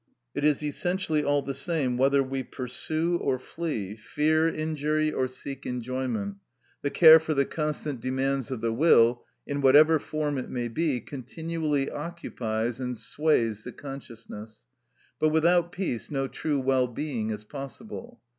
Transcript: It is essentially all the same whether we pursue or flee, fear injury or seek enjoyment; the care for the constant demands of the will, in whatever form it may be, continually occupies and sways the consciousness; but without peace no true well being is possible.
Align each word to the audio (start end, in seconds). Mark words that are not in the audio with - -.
It 0.33 0.43
is 0.43 0.63
essentially 0.63 1.23
all 1.23 1.43
the 1.43 1.53
same 1.53 1.95
whether 1.95 2.23
we 2.23 2.41
pursue 2.41 3.17
or 3.17 3.37
flee, 3.37 3.95
fear 3.95 4.47
injury 4.47 5.11
or 5.11 5.27
seek 5.27 5.63
enjoyment; 5.67 6.37
the 6.81 6.89
care 6.89 7.19
for 7.19 7.35
the 7.35 7.45
constant 7.45 8.01
demands 8.01 8.49
of 8.49 8.61
the 8.61 8.73
will, 8.73 9.25
in 9.45 9.61
whatever 9.61 9.99
form 9.99 10.39
it 10.39 10.49
may 10.49 10.69
be, 10.69 11.01
continually 11.01 11.87
occupies 11.91 12.79
and 12.79 12.97
sways 12.97 13.63
the 13.63 13.71
consciousness; 13.73 14.65
but 15.19 15.29
without 15.29 15.71
peace 15.71 16.09
no 16.09 16.27
true 16.27 16.59
well 16.59 16.87
being 16.87 17.29
is 17.29 17.43
possible. 17.43 18.19